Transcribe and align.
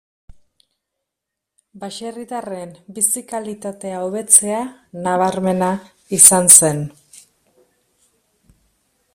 Baserritarren 1.83 2.71
bizi-kalitatea 2.97 4.01
hobetzea 4.07 4.63
nabarmena 5.09 5.71
izan 6.21 6.53
zen. 6.61 6.85